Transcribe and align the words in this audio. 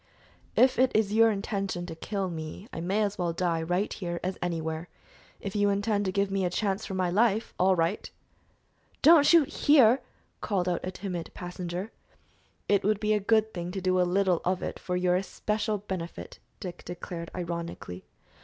"If 0.55 0.79
it 0.79 0.91
is 0.95 1.13
your 1.13 1.29
intention 1.29 1.85
to 1.85 1.93
kill 1.93 2.31
me, 2.31 2.67
I 2.73 2.81
may 2.81 3.03
as 3.03 3.19
well 3.19 3.33
die 3.33 3.61
right 3.61 3.93
here 3.93 4.19
as 4.23 4.35
anywhere; 4.41 4.89
if 5.39 5.55
you 5.55 5.69
intend 5.69 6.05
to 6.05 6.11
give 6.11 6.31
me 6.31 6.43
a 6.43 6.49
chance 6.49 6.83
for 6.87 6.95
my 6.95 7.11
life, 7.11 7.53
all 7.59 7.75
right." 7.75 8.09
"Don't 9.03 9.27
shoot 9.27 9.47
here!" 9.47 10.01
called 10.41 10.67
out 10.67 10.79
a 10.83 10.89
timid 10.89 11.29
passenger. 11.35 11.91
"It 12.67 12.83
would 12.83 12.99
be 12.99 13.13
a 13.13 13.19
good 13.19 13.53
thing 13.53 13.69
to 13.73 13.79
do 13.79 14.01
a 14.01 14.01
little 14.01 14.41
of 14.43 14.63
it 14.63 14.79
for 14.79 14.95
your 14.95 15.15
especial 15.15 15.77
benefit," 15.77 16.39
Dick 16.59 16.83
declared 16.83 17.29
ironically. 17.35 18.05